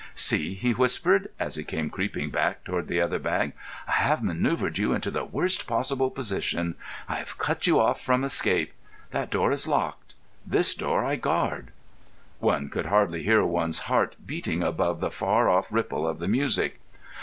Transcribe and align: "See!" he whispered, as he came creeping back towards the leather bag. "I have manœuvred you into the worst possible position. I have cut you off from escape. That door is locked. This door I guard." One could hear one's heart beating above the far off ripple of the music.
"See!" 0.15 0.55
he 0.55 0.71
whispered, 0.73 1.29
as 1.39 1.53
he 1.57 1.63
came 1.63 1.91
creeping 1.91 2.31
back 2.31 2.63
towards 2.63 2.87
the 2.87 2.99
leather 2.99 3.19
bag. 3.19 3.53
"I 3.87 3.91
have 3.91 4.21
manœuvred 4.21 4.79
you 4.79 4.93
into 4.93 5.11
the 5.11 5.23
worst 5.23 5.67
possible 5.67 6.09
position. 6.09 6.73
I 7.07 7.17
have 7.17 7.37
cut 7.37 7.67
you 7.67 7.79
off 7.79 8.01
from 8.01 8.23
escape. 8.23 8.73
That 9.11 9.29
door 9.29 9.51
is 9.51 9.67
locked. 9.67 10.15
This 10.43 10.73
door 10.73 11.05
I 11.05 11.17
guard." 11.17 11.67
One 12.39 12.69
could 12.69 12.87
hear 12.87 13.45
one's 13.45 13.77
heart 13.93 14.15
beating 14.25 14.63
above 14.63 15.01
the 15.01 15.11
far 15.11 15.47
off 15.47 15.71
ripple 15.71 16.07
of 16.07 16.17
the 16.17 16.27
music. 16.27 16.79